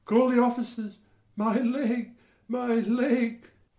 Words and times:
call 0.05 0.29
the 0.31 0.41
officers. 0.41 0.97
My 1.35 1.59
leg, 1.61 2.15
my 2.47 2.73
leg! 2.75 3.43